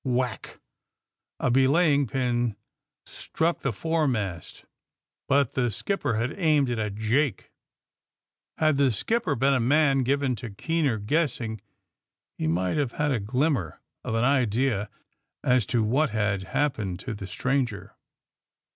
[0.03, 0.59] Whack!
[1.39, 2.55] A belaying pin
[3.05, 4.65] struck the foremast,
[5.27, 7.51] but the skipper had aimed it at Jake.
[8.57, 11.61] Had the skipper been a man given to keener guessing
[12.35, 14.89] he might have had a glimmer of an idea
[15.43, 17.95] as to what had happened to the stranger.